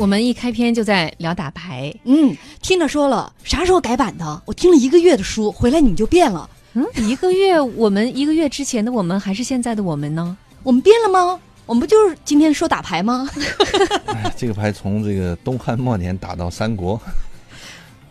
[0.00, 4.42] 我们一开篇就在聊打牌，嗯，听着说了，啥时候改版的？
[4.46, 6.48] 我听了一个月的书，回来你们就变了。
[6.72, 10.34] 嗯，一个月，我们一个月之前的我们还是现在的我们呢？
[10.62, 11.38] 我们变了吗？
[11.66, 13.28] 我们不就是今天说打牌吗？
[14.08, 16.98] 哎，这个牌从这个东汉末年打到三国，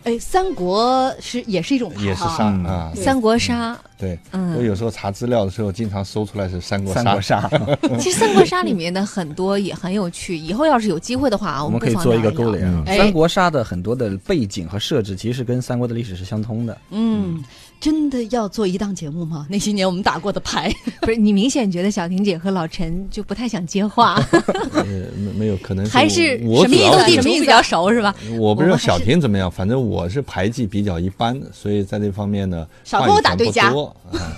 [0.04, 2.90] 哎，三国是也是一种也是杀啊。
[2.96, 7.20] 三国杀，对，嗯我有时候查资料的时候，经常搜出来是三国杀三国。
[7.20, 7.50] 杀，
[8.00, 10.36] 其实三国杀里面的很多也很有趣。
[10.36, 12.66] 以后要是有机会的话，我们可以做一个勾连。
[12.86, 16.76] 哎三国杀的很多的背景和设置，其实跟三国的历史是相通的。
[16.90, 17.44] 嗯，
[17.80, 19.46] 真的要做一档节目吗？
[19.50, 24.22] 那些年我们打过的牌， 不是你明显觉得小婷姐和老陈就不太想接话，
[24.74, 24.84] 呃，
[25.16, 27.04] 没没有，可能还是我什么意思？
[27.06, 28.14] 地什么意思比较熟是吧？
[28.38, 34.36] 我不知道小婷怎么样，反正我是牌技比较一般，所以在这方面呢，少跟我打对家多啊。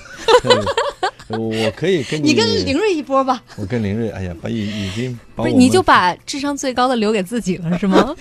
[1.29, 3.43] 我可以跟你跟林瑞一波吧。
[3.57, 8.15] 我跟林瑞，哎呀，把已已经把不是，我你就把智商最高的留给自己了是吗？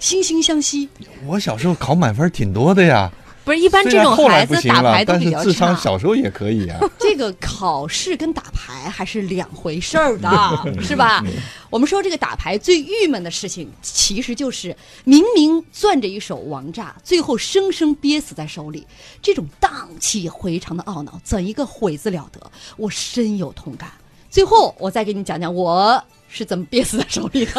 [0.00, 0.88] 惺惺相惜，
[1.26, 3.10] 我小时候考满分挺多的呀。
[3.44, 5.76] 不是，一般这种孩子打牌，都比较但是智商。
[5.76, 6.80] 小时候也可以啊。
[6.98, 10.30] 这个考试跟打牌还是两回事儿的，
[10.82, 11.22] 是吧？
[11.68, 18.86] 我们说这个打牌最郁闷的事情，其实就是明明攥着一手王炸，最后生生憋死在手里，
[19.20, 22.50] 这种荡气回肠的懊恼，怎一个悔字了得？
[22.76, 23.90] 我深有同感。
[24.30, 27.52] 最后，我再给你讲讲我是怎么憋死在手里的。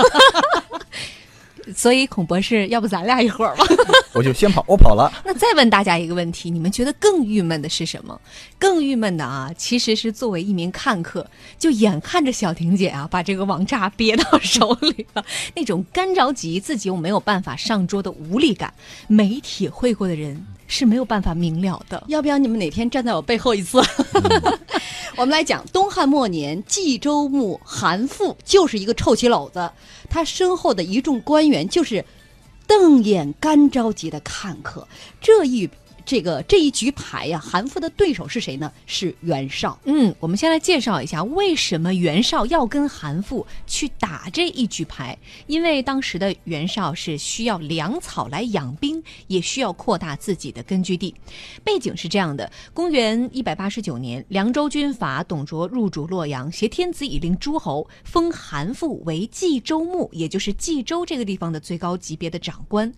[1.73, 3.65] 所以孔博士，要不咱俩一会儿吧？
[4.13, 5.11] 我就先跑，我跑了。
[5.25, 8.19] 那再问大家一个问题：你们觉得更郁闷的是什么？
[8.59, 11.25] 更郁闷的啊，其实是作为一名看客，
[11.57, 18.73] 就眼看着小婷姐啊把这个王炸憋到手里了，那种干着急，自己又没有办法上桌的无力感，
[19.07, 22.03] 没体会过的人是没有办法明了的。
[22.07, 23.81] 要不要你们哪天站在我背后一次？
[25.17, 29.71] 我们来讲东汉末年，冀州牧韩馥就是一个臭棋篓子，
[30.09, 32.03] 他身后的一众官员就是
[32.67, 34.87] 瞪眼干着急的看客。
[35.21, 35.69] 这一
[36.05, 38.71] 这个这一局牌呀、韩馥的对手是谁呢？
[38.85, 39.77] 是袁绍。
[39.85, 45.17] 嗯，我们先来介绍一下为什么袁绍要跟韩馥去打这一局牌。
[45.47, 51.13] 因为当时的袁绍是需要粮草来养兵，也需要扩大自己的根据地。
[51.63, 62.91] 背景是这样的：公元一百八十九年，凉州军阀董卓入主洛阳，挟天子以令诸侯，封韩馥为冀州牧，也就是冀州这个地方的最高级别的长官。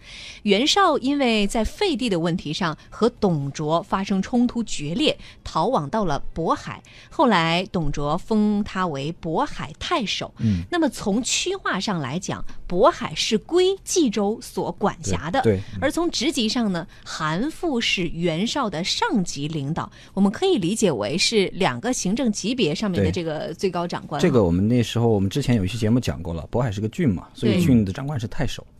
[0.43, 6.81] 袁绍因为在废帝的问题上和董卓发生冲突决裂，逃往到了渤海。
[7.11, 10.33] 后来董卓封他为渤海太守。
[10.39, 15.39] 嗯，那么从区划上来讲，渤海是归冀州所管辖的。
[15.43, 24.19] 对，而从职级上呢，韩馥是袁绍的上级领导，我们可以理解为是两个行政级别上面的这个最高长官。
[24.19, 28.65] 这个我们那时候我们之前有一期节目讲过了，渤海是个郡嘛，所以郡的长官是太守。
[28.65, 28.73] 嗯，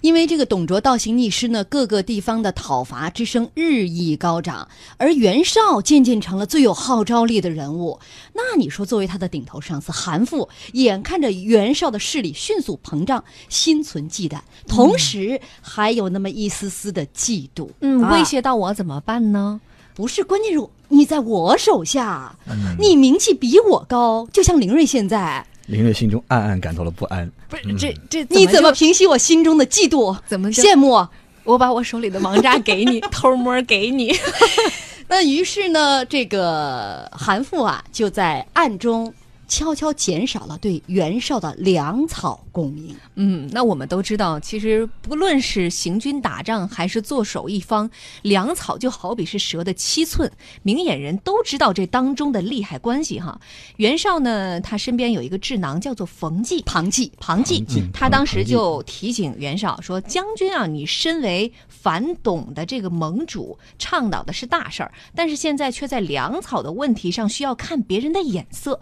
[0.00, 7.98] 因为这个董卓倒行逆施呢，各个地方的讨伐之声日益高涨，而袁绍渐渐成了最有号召力的人物。
[8.32, 17.68] 那你说，作为他的顶头上司韩馥，眼看着袁绍的势力迅速膨胀，心存忌惮，同时还有那么一丝丝的嫉妒。
[17.80, 19.60] 嗯，啊威胁到我怎么办呢？
[19.94, 22.34] 不是，关键是你在我手下，
[22.78, 27.30] 你名气比我高，就像林睿现在，林月心中暗暗感到了不安。
[27.48, 31.06] 不是这这你怎么平息我心中的嫉妒、怎么羡慕？
[31.44, 34.12] 我把我手里的王炸给你， 偷摸给你。
[35.08, 39.12] 那于是呢，这个韩馥啊，就在暗中
[39.50, 42.94] 悄悄减少了对袁绍的粮草供应。
[43.16, 47.90] 嗯，那我们都知道，其实不论是行军打仗还是坐守一方，
[48.22, 50.30] 粮草就好比是蛇的七寸，
[50.62, 53.40] 明眼人都知道这当中的利害关系哈。
[53.76, 68.80] 袁绍呢，他身边有一个智囊叫做冯骥，庞纪，庞纪，他当时就提醒袁绍说：“将军啊，你身为反董的这个盟主，倡导的是大事儿，但是现在却在粮草的问题上需要看别人的眼色。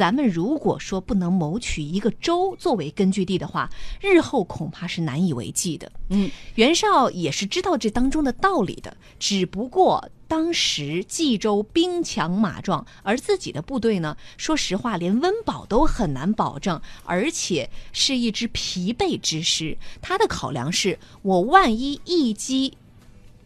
[0.00, 3.68] 咱们如果说不能谋取一个州作为根据地的话，
[4.00, 19.76] 日后恐怕是难以为继的。”嗯，袁绍也是知道这当中的道理的，只不过当时冀州兵强马壮，而自己的部队呢，说实话连温饱都很难保证，而且是一支疲惫之师。
[20.00, 22.78] 他的考量是我万一一击。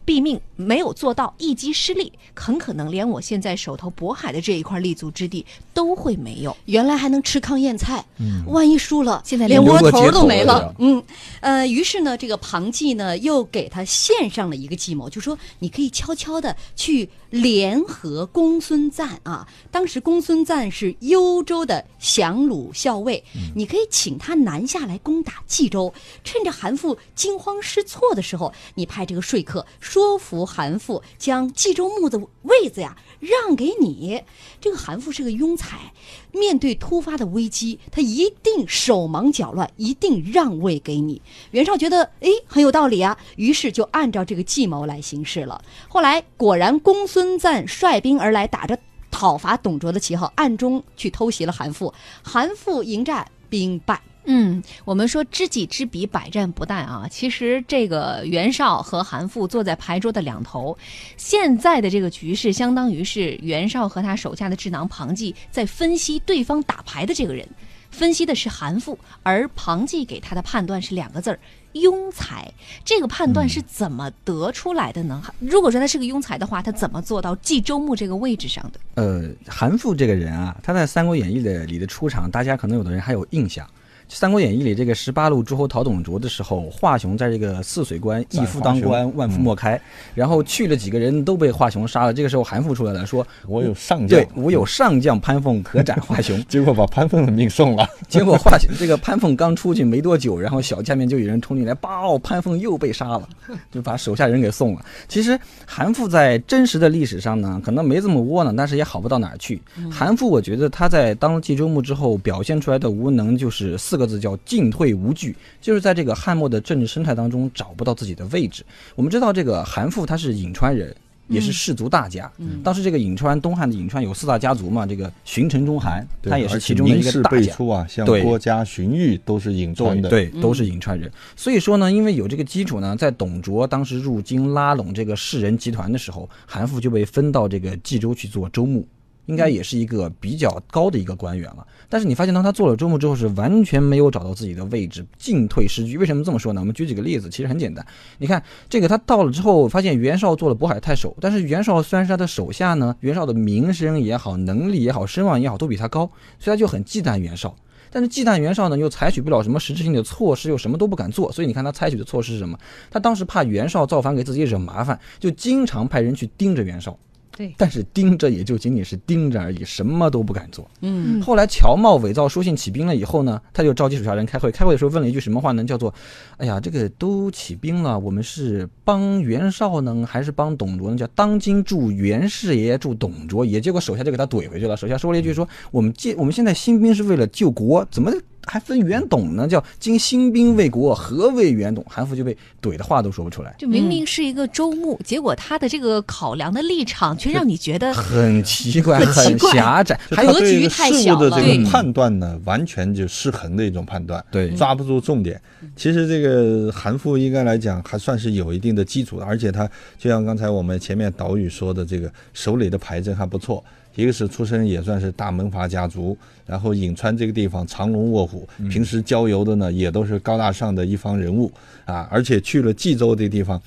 [0.07, 6.57] 毙命没有做到，一击失利，很可能连我现在手头渤海的这一块立足之地都会没有。
[6.67, 10.61] 原来还能吃糠咽菜，嗯万一输了，现在连窝头都没了。
[10.61, 11.03] 了嗯，
[11.41, 19.47] 呃，于是呢，这个庞纪呢又给他献上了一个计谋，就说你可以悄悄的去联合公孙瓒啊。
[19.71, 23.23] 当时公孙瓒是幽州的降虏校尉，
[23.55, 25.93] 你可以请他南下来攻打冀州，
[26.23, 34.23] 趁着韩馥惊慌失措的时候，你派这个说客说服韩馥将冀州牧的位子呀让给你。
[34.61, 35.93] 这个韩馥是个庸才，
[36.33, 41.21] 面对突发的危机，他一定手忙脚乱，一定让位给你。
[41.51, 45.63] 袁绍觉得诶很有道理啊，于是就按照这个计谋来行事了。
[45.89, 48.79] 后来果然，公孙瓒率兵而来，打着
[49.11, 51.93] 讨伐董卓的旗号，暗中去偷袭了韩馥。
[52.23, 54.01] 韩馥迎战，兵败。
[54.27, 57.07] 嗯，我们说知己知彼，百战不殆啊。
[57.11, 60.77] 其实这个袁绍和韩馥坐在牌桌的两头，
[61.17, 67.47] 现在的这个局势，相当于是袁绍和他手下的智囊庞纪在分析对方打牌的这个人，
[67.91, 71.39] 分析的是韩馥，而庞纪给他的判断是两个字儿：
[71.75, 72.51] 庸才。
[72.83, 75.23] 这个判断是怎么得出来的呢？
[75.39, 78.81] 如果说他是个庸才的话，他怎么做到冀州牧这个位置上的？
[78.95, 83.67] 呃，韩馥这个人啊，他在《三国演义》的里的出场，大家可能有的人还有印象。
[84.09, 89.81] 《三国演义》里这个十八路诸侯讨董卓的时候，华雄在这个泗水关一夫当关，万夫莫开。
[90.15, 92.13] 然后去了几个人都被华雄杀了。
[92.13, 96.41] 这个时候韩馥出来了，说：“我有上将，对我有上将潘凤可斩华雄。
[96.49, 97.89] ”结果把潘凤的命送了。
[98.09, 103.29] 结果华雄这个潘凤刚出去没多久，然后小下面就有人冲进来，报潘凤又被杀了，
[103.73, 104.85] 就把手下人给送了。
[105.09, 109.61] 其实韩馥在真实的历史上呢，可能没这么窝囊，但是也好不到哪儿去。
[109.91, 118.65] 韩馥，我觉得他在当了冀州牧之后表现出来的无能，就是四个字，叫进退无据，就是在这个汉末的政治生态当中找不到自己的位置。
[118.97, 120.93] 我们知道，这个韩馥他是颍川人，
[121.29, 122.29] 也是氏族大家。
[122.65, 127.55] 当时这个颍川东汉的颍川有四大家族嘛，这个荀城中韩，他也是其中的一个大家。
[127.73, 131.09] 啊，像郭嘉、荀彧都是颍川的，对，都是颍川人。
[131.37, 138.85] 所以说呢，因为有这个基础呢，在董卓当时入京拉拢这个士人集团的时候，韩馥就被分到这个冀州去做州牧。
[139.27, 145.97] 应该也是一个比较高的一个官员了，但是你发现当他做了州牧之后，是完全没有找到自己的位置，进退失据。
[145.97, 146.61] 为什么这么说呢？
[146.61, 147.85] 我们举几个例子，其实很简单。
[148.19, 157.55] 你看这个，他到了之后，发现袁绍做了渤海太守，但是袁绍虽然是他的手下呢，袁绍的名声也好，能力也好，声望也好，都比他高，所以他就很忌惮袁绍。
[157.91, 161.31] 但是忌惮袁绍呢，又采取不了什么实质性的措施，又什么都不敢做。
[161.31, 162.59] 所以你看他采取的措施是什么？
[162.91, 166.99] 他当时怕袁绍造反给自己惹麻烦，就经常派人去盯着袁绍。
[167.37, 170.71] 对，但是盯着也就仅仅是盯着而已，什么都不敢做。
[170.83, 174.53] 嗯，后来乔茂伪造书信起兵了以后呢，他就召集手下人开会。
[174.53, 175.65] 开会的时候问了一句什么话呢？
[175.65, 175.93] 叫做
[176.39, 180.97] ：“哎呀，这个都起兵了，我们是帮袁绍呢，还是帮董卓呢？
[180.97, 184.77] 叫当今助袁氏爷，助董卓爷。”结果手下就给他怼回去了。
[184.77, 188.13] 手下说了一句：“说我们借我们现在新兵是为了救国，怎么？”
[188.47, 191.85] 还分袁董呢，叫今兴兵为国，何谓袁董？
[191.89, 193.55] 韩复就被怼的话都说不出来。
[193.59, 199.99] 就明明是一个州牧，结果他的这个考量的立场却让你觉得很奇怪、很狭窄。
[200.11, 205.41] 还有格局太小了事物的这对个判断呢，完全就失衡的一种判断，对抓不住重点。
[205.77, 209.69] 其实这个韩复应该来讲还算是有一定的基础的，而且他
[209.99, 213.65] 就像刚才我们前面导语说的，这个手里的牌阵还不错。
[213.95, 221.53] 一个是出身也算是大门阀家族，然后颍川这个地方藏龙卧虎，平时郊游的呢也都是高大上的一方人物
[221.85, 223.61] 啊，而且去了冀州这个地方，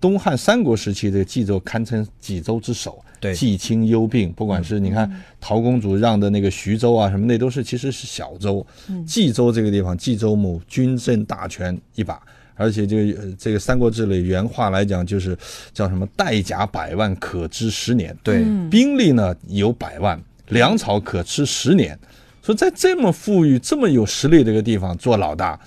[0.00, 5.10] 东汉三国时期这个冀州堪称冀州之首，对冀清幽并，不管是你看
[5.40, 8.64] 陶公主让的那个徐州啊什么，那都是其实是小州。
[9.06, 12.20] 冀州这个地方，冀州牧军政大权一把，
[12.56, 15.36] 而且这个呃这个《三国志》里原话来讲，就是
[15.72, 18.16] 叫什么带甲百万，可知十年。
[18.22, 21.98] 对，兵力呢有百万，粮草可吃十年。
[22.42, 25.58] 说在这么富裕、这么有实力的一个地方做老大，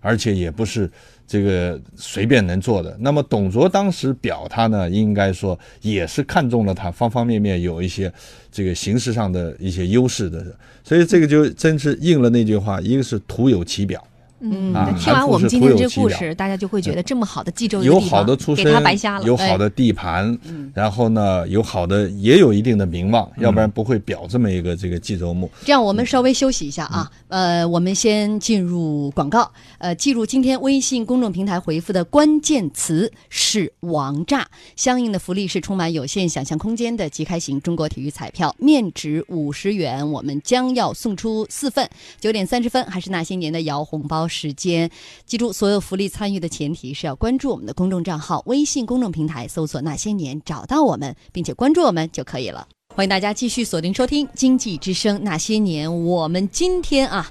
[0.00, 0.90] 而且也不是
[1.26, 2.96] 这个随便能做的。
[3.00, 8.12] 那么董卓当时表他呢，应该说也是看中了他方方面面有一些
[8.50, 10.44] 这个形式上的一些优势的，
[10.84, 14.02] 所以这个就真是应了那句话，一个是徒有其表。
[14.40, 20.38] 嗯啊，听完我们今天这故事，大家就会觉得这么好的冀州有好的出身给他白瞎了，哎有好的地盘，
[20.74, 25.50] 然后呢，有好的，也有一定的名望，要不然不会表这么一个这个冀州牧。
[25.64, 41.88] 这样我们稍微休息一下啊，呃，我们先进入广告，呃，记住今天微信公众平台回复的关键词是“王炸”，相应的福利是充满有限想象空间的即开型中国体育彩票，面值五十元，我们将要送出四份。
[42.18, 44.90] 九点三十分还是那些年的摇红包时间，
[45.26, 52.66] 记住所有福利参与的前提是要关注我们的公众账号，微信公众平台搜索“那些年”找到我们，并且关注我们就可以了。
[52.94, 57.30] 欢迎大家继续锁定收听《经济之声那些年》，我们今天啊。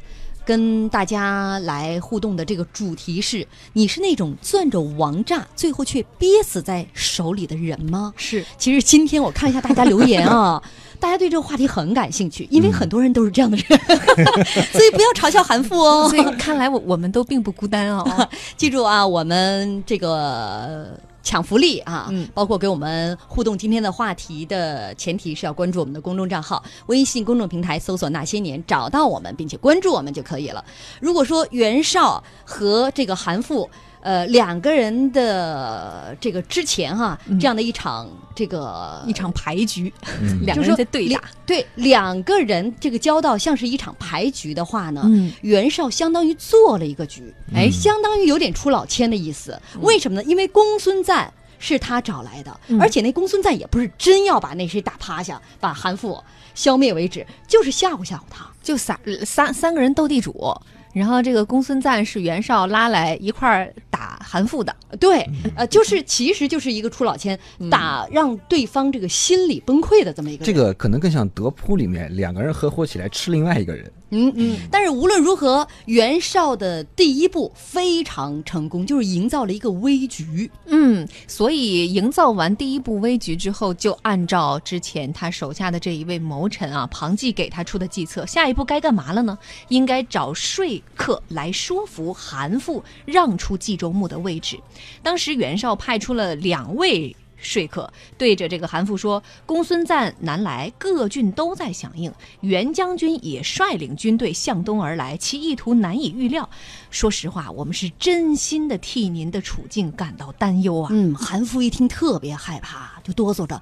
[0.49, 8.11] 跟大家来互动的这个主题是：你是那种攥着王炸最后却憋死在手里的人吗？
[8.17, 10.59] 是其实今天我看一下大家留言啊，
[10.99, 13.79] 大家对这个话题很感兴趣，因为很多人都是这样的人，
[14.73, 16.17] 所以不要嘲笑韩富哦所。
[16.17, 18.27] 以看来我我们都并不孤单哦。
[18.57, 20.99] 记住啊，我们这个。
[21.29, 22.07] 抢福利啊！
[22.09, 30.65] 嗯包括给我们互动今天的话题的前提是要关注我们的公众账号，微信公众平台搜索“那些年”，找到我们并且关注我们就可以了。
[30.99, 33.69] 如果说袁绍和这个韩馥，
[34.01, 39.91] 呃，两个人的这个之前哈、嗯这样的一场这个一场牌局，
[40.21, 41.21] 嗯两个就是说人在对打。
[41.45, 49.59] 对两个人这个交道像是一场牌局的话呢，嗯袁绍相当于做了一个局，哎，嗯相当于有点出老千的意思。
[49.81, 50.23] 为什么呢？
[50.23, 56.21] 因为公孙瓒是他找来的，嗯而且那公孙瓒也不是真要把那谁打趴下，把韩馥
[56.55, 58.45] 消灭为止，就是吓唬吓唬他。
[58.61, 60.55] 就三三三个人斗地主，
[60.93, 64.75] 然后这个公孙瓒是袁绍拉来一块儿打韩馥的。
[64.99, 67.37] 对，呃，就是其实就是一个出老千，
[67.69, 70.53] 打让对方这个心理崩溃的这么一个人。
[70.53, 73.91] 这个可能更像德扑里面两个人合伙起来吃另外一个人。
[74.11, 80.49] 嗯嗯，但是无论如何，袁绍的第一步非常成功，就是营造了一个危局。
[80.65, 89.37] 嗯，所以营造完第一步危局之后，就按照之前他手下的这一位谋臣啊庞纪给他出的计策，下一步该干嘛了呢？
[89.67, 94.59] 应该找说客来说服韩馥让出冀州牧的位置。
[95.03, 97.15] 当时袁绍派出了两位。
[97.41, 102.11] 说客对着这个韩馥说：“公孙瓒南来，各郡都在响应。
[102.41, 106.49] 袁将军也率领军队向东而来，其意图难以预料。
[106.89, 110.89] 说实话，我们是真心的替您的处境感到担忧啊。
[110.91, 113.61] 嗯，韩馥一听特别害怕，就哆嗦着：“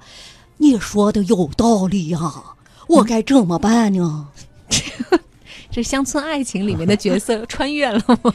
[0.58, 2.18] 你说的有道理呀、
[2.88, 4.28] 我该怎么办呢
[5.70, 8.34] 这乡村爱情里面的角色穿越了吗？？”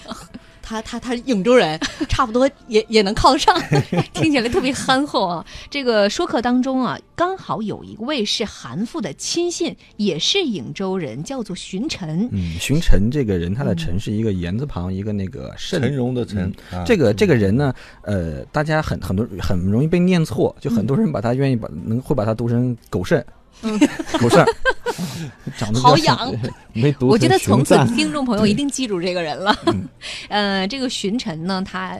[0.63, 1.77] 他他他颍州人，
[2.08, 3.55] 差不多也也能靠得上。
[4.13, 5.46] 听起来特别憨厚啊。
[5.70, 12.27] 这个说客当中啊，刚好有一位是韩馥的亲信，也是颍州人，叫做荀臣。
[12.32, 23.22] 嗯，荀臣这个人，他的臣是一个言字旁，一个那个慎陈荣的陈，啊这个这个人呢，呃，大家很很多很容易被念错，就很多人把他愿意把能会把他读成狗剩，
[23.63, 23.77] 嗯
[24.20, 24.46] 狗剩，
[25.57, 26.35] 长得好像养
[26.73, 29.55] 没读我觉得从此听众朋友一定记住这个人了。
[30.29, 32.00] 呃，这个荀臣呢，他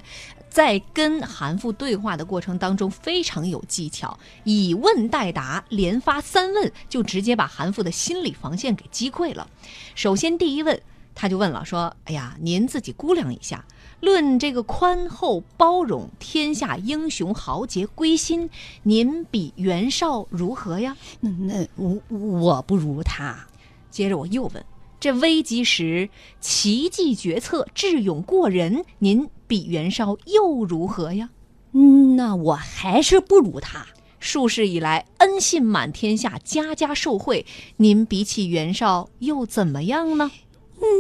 [0.50, 9.48] 在跟韩馥对话的过程当中非常有技巧，以问代答，连发三问，就直接把韩馥的心理防线给击溃了。
[9.96, 10.80] 首先第一问，
[11.24, 13.64] 他就问了，说：“哎呀，您自己估量一下。”
[14.02, 18.50] 论这个宽厚包容，天下英雄豪杰归心，
[18.82, 20.98] 您比袁绍如何呀？
[21.22, 23.48] 那那我我不如他。
[23.90, 24.66] 接着我又问：
[25.00, 26.10] 这危急时
[26.42, 31.30] 奇迹决策、智勇过人，您比袁绍又如何呀？
[31.72, 33.88] 嗯，那我还是不如他。
[34.20, 37.46] 数世以来恩信满天下，家家受惠，
[37.78, 40.30] 您比起袁绍又怎么样呢？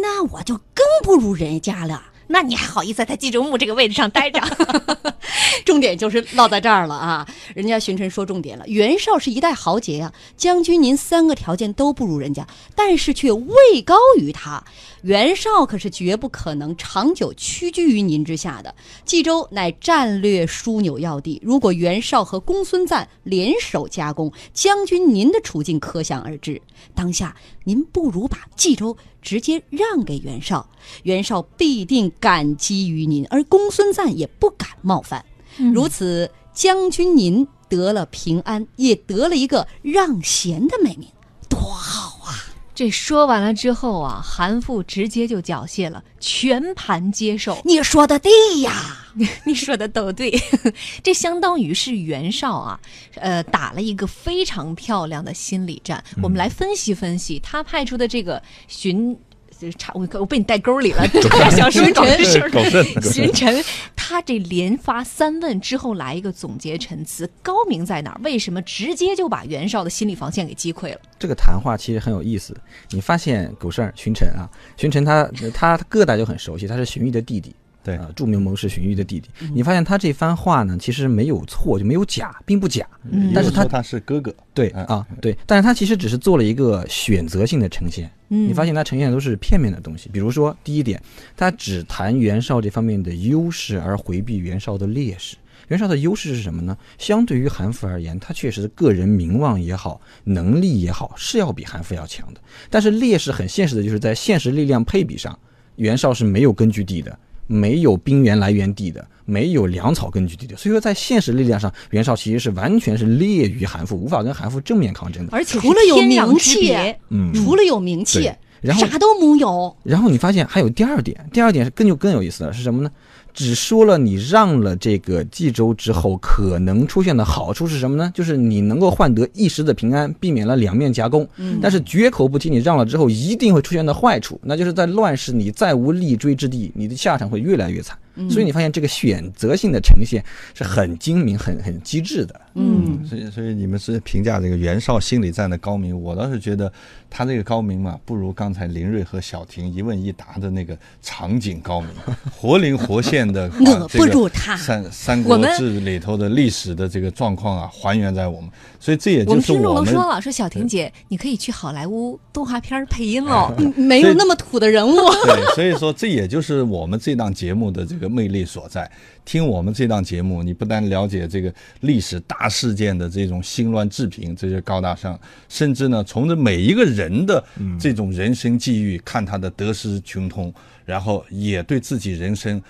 [0.01, 2.11] 那我就更不如人家了。
[2.27, 4.39] 那你还好意思在冀州牧这个位置上待着？
[5.65, 7.27] 重点就是落在这儿了啊！
[7.53, 14.63] 人家荀臣说重点了，袁绍是一代豪杰啊，将军您三个条件都不如人家，但是却位高于他。
[15.03, 18.73] 袁绍可是绝不可能长久屈居于您之下的。
[19.05, 26.61] 冀州乃战略枢纽要地，如果袁绍和公孙瓒联手夹攻，将军您的处境可想而知。
[26.95, 27.35] 当下
[27.65, 30.69] 您不如把冀州直接让给袁绍，
[31.01, 35.25] 袁绍必定感激于您，而公孙瓒也不敢冒犯。
[35.73, 41.07] 如此，将军您得了平安，也得了一个让贤的美名，
[41.49, 42.37] 多好啊！
[42.75, 47.57] 这说完了之后啊，韩馥直接就缴械了，全盘接受。
[47.65, 49.02] 你说的对呀。
[49.46, 50.34] 你说的都对，
[51.03, 52.79] 这相当于是袁绍啊，
[53.15, 56.03] 呃，打了一个非常漂亮的心理战。
[56.22, 59.17] 我们来分析分析他派出的这个荀。
[59.60, 61.08] 这差我我被你带沟里了，
[61.55, 62.50] 想说搞这事儿。
[62.51, 63.63] 狗剩荀臣
[63.96, 68.20] 他这连发三问之后来一个总结陈词，高明在哪儿？
[68.24, 71.00] 为什么直接就把袁绍的心理防线给击溃了？
[71.17, 72.53] 这个谈话其实很有意思。
[72.89, 77.55] 你发现狗剩儿荀臣啊，荀臣他他个大就很熟悉，他是荀彧的弟弟。
[77.83, 79.29] 对啊，著名谋士荀彧的弟弟。
[79.53, 82.87] 你发现他这番话呢，其实没有错，就没有假，并不假。
[83.11, 88.09] 嗯但是他说他是哥哥，嗯对啊，对，但是他其实只是做了一个选择性的呈现。
[88.29, 91.01] 嗯你发现他呈现的都是片面的东西，比如说第一点，
[91.35, 95.35] 他只谈袁绍这方面的优势，而回避袁绍的劣势。
[95.69, 96.77] 袁绍的优势是什么呢？
[96.97, 102.41] 相对于韩馥而言，他确实个人名望也好，能力也好，是要比韩馥要强的。
[102.69, 105.37] 但是劣势很现实的就是在现实力量配比上，
[105.77, 110.55] 袁绍是没有根据地的，没有兵源来源地的，没有粮草根据地的。
[110.55, 115.31] 所以说，在现实力量上，袁绍其实是完全是劣于韩馥，无法跟韩馥正面抗争的。
[115.31, 116.73] 而且除了有名气，
[117.09, 119.75] 嗯，除了有名气对，然后啥都没有。
[119.83, 122.91] 然后你发现还有第二点，第二点是更就更有意思了，是什么呢？
[123.33, 128.11] 只说了你让了这个冀州之后，可能出现的好处是什么呢？
[128.13, 131.27] 就是你能够换得一时的平安，避免了两面夹攻。
[131.37, 137.97] 嗯但是绝口不提你让了之后一定会出现的坏处，那就是在乱世你再无立锥之地，你的下场会越来越惨。
[138.15, 140.23] 嗯所以你发现这个选择性的呈现
[140.53, 142.39] 是很精明、很很机智的。
[142.55, 146.72] 嗯，所以，所以你们是评价这个袁绍心理战的高明，我倒是觉得
[147.10, 151.89] 他这个高明嘛，不如刚才林瑞和小婷一问一答的那个场景高明，
[152.31, 163.51] 活灵活现的我 不如他三《三国志》里头的历史的这个状况啊，还原在我们，所以这也就是们听众我们都说了，说小婷姐，你可以去好莱坞动画片配音喽。
[163.75, 164.95] 没有那么土的人物。
[165.25, 168.89] 对，所以说这也就是我们这档节目的这个魅力所在。
[169.25, 175.19] 听我们这档节目，你不但了解这个历史大事件的这种兴乱治平，这些高大上，
[175.50, 177.43] 甚至呢，从这每一个人的
[177.79, 180.53] 这种人生际遇，看他的得失穷通，
[180.85, 182.62] 然后也对自己人生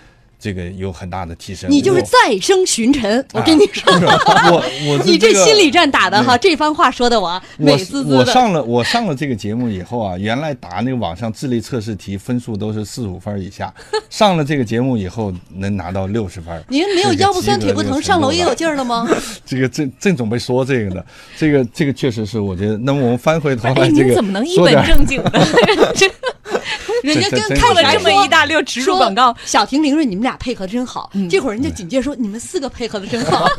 [0.44, 1.72] 这个有很大的提升。
[1.72, 3.94] 你就是再生寻尘，我跟你说，
[4.52, 8.18] 我我是你这心理战打的哈，这番话说的我美滋滋的。
[8.18, 13.74] 我上了我上了这个节目以后啊，原来答那个网上智力测试题分数都是四十五分以下，
[14.12, 16.62] 上了这个节目以后能拿到六十分。
[16.68, 19.08] 您没有腰不酸腿不疼，上楼也有劲儿了吗？
[19.46, 21.02] 这个正正准备说这个呢，
[21.38, 22.78] 这个这个确实是我觉得。
[22.80, 25.48] 那么我们翻回头哎，来，这个您怎么能一本正经的？
[27.04, 31.12] 这 人家跟这这看了这么一大溜植入说广告，小婷、凌睿，你们俩配合的真好。
[31.30, 33.46] 这会儿人家紧接着说，你们四个配合的真好。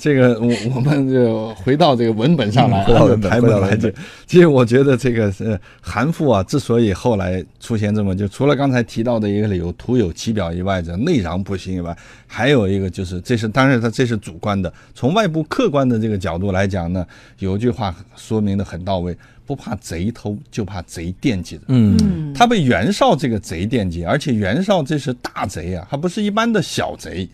[0.00, 3.94] 这个我我们就回到这个文本上来，嗯回到文本按照台本来回到文本。
[4.26, 17.06] 其实我觉得这个是韩复啊，之所以后来出现这么，就除了刚才提到的一个理由徒有其表以外，这内攘不行以外，还有一个就是这是当然他这是主观的，从外部客观的这个角度来讲呢，
[17.38, 19.16] 有一句话说明的很到位。
[19.46, 21.62] 不怕贼偷，就怕贼惦记着。
[21.68, 27.28] 嗯，他被袁绍这个贼惦记，而且袁绍这是大贼啊，他不是一般的小贼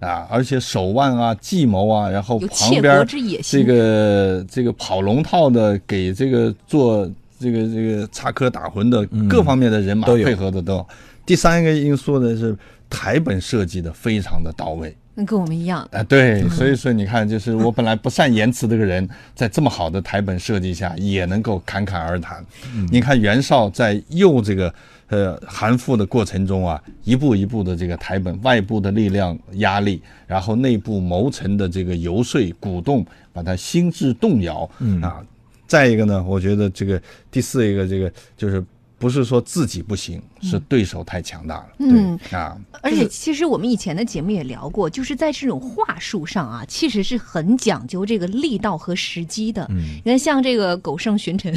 [0.00, 3.06] 啊，而且手腕啊、计谋啊，然后旁边
[3.42, 10.88] 这个这个跑龙套的，给这个做这个这个插科打诨的各方面的人马都配合的都好。
[11.24, 12.56] 第三个因素呢是
[12.88, 14.96] 台本设计的非常的到位。
[15.18, 15.88] 那跟我们一样。
[15.92, 22.44] 啊，对，所以说你看，就是我本来不善言辞的个人， 在这么好的台本设计下，也能够侃侃而谈。
[22.92, 24.72] 你看袁绍在诱这个
[25.08, 34.70] 呃韩馥的过程中啊，一步一步的这个台本，外部的力量压力，然后内部谋臣的这个游说鼓动，把他心智动摇。
[34.80, 35.24] 嗯啊，
[35.66, 37.00] 再一个呢，我觉得这个
[37.30, 38.62] 第四一个这个就是
[38.98, 41.68] 不是说自己不行，是对手太强大了。
[41.78, 49.66] 嗯，啊，而且其实我们以前的节目也聊过，就是在这种话术上啊，其实是很讲究这个力道和时机的。
[49.70, 51.54] 嗯你看，像这个狗剩巡陈，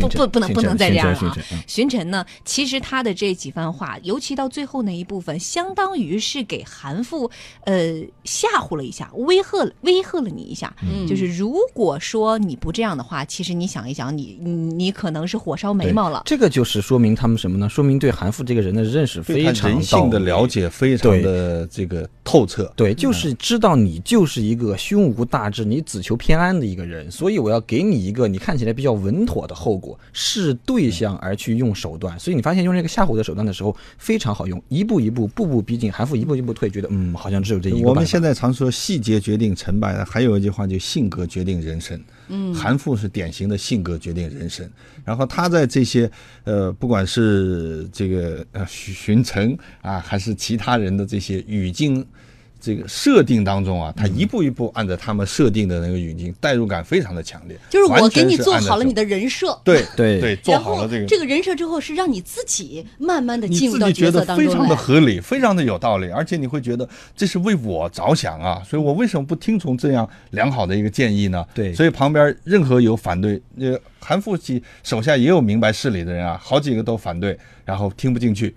[0.00, 1.36] 不不不能不能再这样了、啊。
[1.68, 7.30] 巡陈呢，其实他的这几番话，尤其到最后那一部分，相当于是给韩馥
[7.64, 10.74] 呃吓唬了一下，威吓了威吓了你一下。
[10.82, 16.22] 嗯就是如果说你不这样的话，其实你想一想，你你你可能是火烧眉毛了。
[16.24, 17.68] 这个就是说明他们什么呢？
[17.68, 22.72] 说明对韩馥这个人的认识非常人性的了解非常的这个透彻。
[22.74, 32.18] 对，就是知道你就是一个胸无大志、你只求偏安的一个人，所以我要给你一个你看起来比较稳妥的后果，视对象而去用手段。
[32.18, 37.88] 所以你发现用这个吓唬的手段的时候非常好用，一步一步、步步逼近，韩馥一步一步退，觉得嗯，好像只有这一个。
[37.90, 42.00] 我们现在常说细节决定成败，还有一句话就性格决定人生。
[42.28, 44.68] 嗯，韩复是典型的性格决定人生。
[45.04, 46.10] 然后他在这些
[46.44, 52.06] 呃，不管是这个呃巡巡城啊，还是其他人的这些语境。
[52.66, 57.56] 这个设定当中啊，他一步一步按照他们设定的那个语境，代入感非常的强烈。
[57.70, 64.74] 就是我给你做好了你的人设，对对对，做好了这个这个人设之后，是让你自己慢慢的进入到自己觉角色当中得非常的。
[64.74, 71.46] 合理，非常的有道理，而且你会觉得这是为我着想啊，所以我为什么不听从这样良好的一个建议呢？
[71.54, 78.54] 对所以旁边任何有反对，呃，韩复其手下也有明白事理的人啊，好几个都反对，然后听不进去，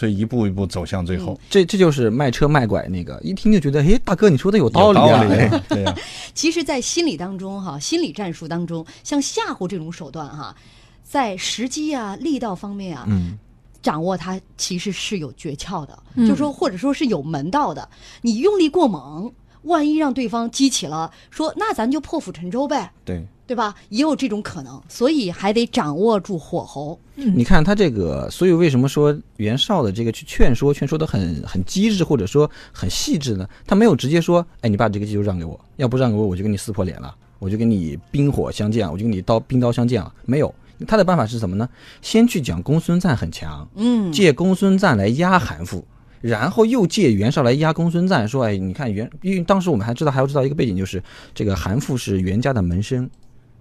[0.00, 1.38] 所以一步一步走向最后。
[1.50, 5.94] 这这就是卖车卖拐那个，一听就觉得，哎，大哥你说的有道理啊，理哎 对呀、
[6.34, 10.56] 其实，在心理当中哈，心理战术当中，像吓唬这种手段哈，
[11.04, 13.36] 在时机啊、力道方面啊，嗯，
[13.82, 17.86] 掌握它其实是有诀窍的，嗯就说或者说是有门道的。
[18.22, 19.30] 你用力过猛，
[19.64, 23.22] 万一让对方激起了，说那咱就破釜沉舟呗，对。
[23.50, 23.74] 对吧？
[23.88, 26.96] 也有这种可能，所以还得掌握住火候。
[27.16, 33.48] 你看他这个，所以为什么说袁绍的这个去劝说，劝说的很很机智，或者说很细致呢？
[33.66, 40.14] 他没有直接说，哎，你把这个技术让给我，要不让给我，我就跟你撕破脸了，我就跟你冰火相见，我就跟你刀冰刀相见了。
[40.26, 40.54] 没有，
[40.86, 41.68] 他的办法是什么呢？
[42.02, 45.82] 先去讲公孙瓒很强，嗯，借公孙瓒来压韩馥，
[46.20, 51.02] 然后又借袁绍来压公孙瓒，说，哎，你看袁，因为当时我们还知道还要知道一个背景，就是
[51.34, 53.10] 这个韩馥是袁家的门生。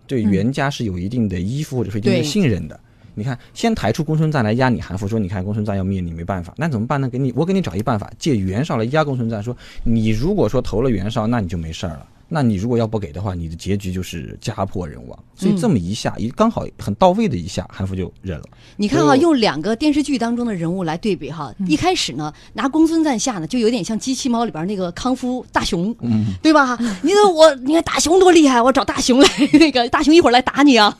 [0.10, 2.78] 对袁家是有一定的依附或者是一定的信任的。
[3.13, 7.08] 你看，先抬出公孙瓒来压你韩馥，说你看公孙瓒要灭你没办法，那怎么办呢？
[7.08, 12.08] 给你，我给你找一办法，借袁绍来压公孙瓒，说你如果说投了袁绍，那你就没事儿了。
[12.32, 15.20] 那你如果要不给的话，你的结局就是家破人亡。
[15.36, 18.46] 所以这么一下，一刚好很到位的一下，韩服就认了。
[18.78, 25.96] 你看哈，用两个电视剧当中的人物来对比哈，一开始呢，拿公孙瓒下呢，就有点像机器猫里边那个康夫大熊，
[26.42, 26.78] 对吧？
[27.02, 30.96] 你看我，你看大熊多厉害，我找大熊来， 那个大熊一会儿来打你啊。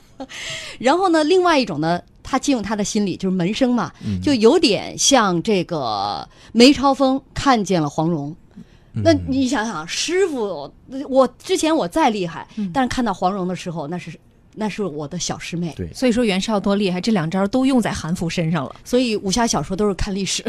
[0.78, 8.34] 然后呢，另外一种呢，他进入他的心里，就是门生嘛，就有点像这个梅超风看见了黄蓉。
[9.02, 10.72] 那你想想，师傅，
[11.08, 14.18] 我之前我再厉害，但是看到黄蓉的时候，那是
[14.54, 15.72] 那是我的小师妹。
[15.76, 18.76] 对，所以说袁绍多厉害，这两招都用在韩服身上了。
[18.84, 20.44] 所以武侠小说都是看历史。